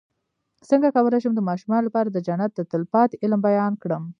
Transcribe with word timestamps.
څنګه 0.69 0.87
کولی 0.95 1.19
شم 1.23 1.33
د 1.35 1.41
ماشومانو 1.49 1.85
لپاره 1.87 2.09
د 2.11 2.17
جنت 2.27 2.51
د 2.55 2.61
تل 2.71 2.83
پاتې 2.93 3.15
علم 3.23 3.39
بیان 3.47 3.73
کړم 3.83 4.03